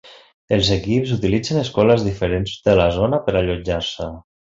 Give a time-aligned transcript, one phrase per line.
[0.55, 4.15] Els equips utilitzen escoles diferents de la zona per allotjar-se.